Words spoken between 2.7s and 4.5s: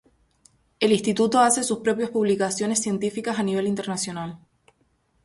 científicas a nivel internacional.